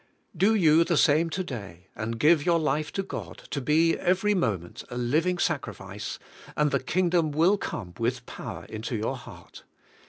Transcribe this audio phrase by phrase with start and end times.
[0.35, 4.33] Do you the same to day and give your life to God to be every
[4.33, 6.17] mo ment a living sacrifice,
[6.57, 9.61] and the Kingdom will come with power into your heart.